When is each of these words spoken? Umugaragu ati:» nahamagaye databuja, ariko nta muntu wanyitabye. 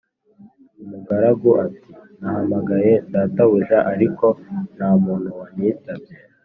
Umugaragu 0.83 1.49
ati:» 1.65 1.89
nahamagaye 2.19 2.93
databuja, 3.11 3.77
ariko 3.93 4.25
nta 4.75 4.89
muntu 5.03 5.29
wanyitabye. 5.39 6.13